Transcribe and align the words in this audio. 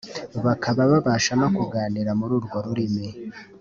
bakaba 0.45 0.81
babasha 0.91 1.33
no 1.41 1.47
kuganira 1.55 2.11
muri 2.19 2.33
urwo 2.39 2.57
rurimi 2.65 3.07